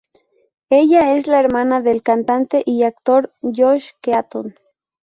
Ella 0.71 1.15
es 1.15 1.27
la 1.27 1.39
hermana 1.39 1.81
del 1.83 2.01
cantante 2.01 2.63
y 2.65 2.81
actor 2.81 3.35
Josh 3.43 3.91
Keaton. 4.01 4.55